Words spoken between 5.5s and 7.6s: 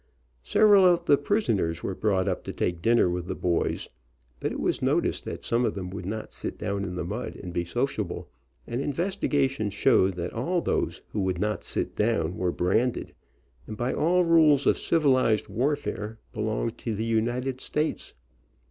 of them would not sit down in the mud and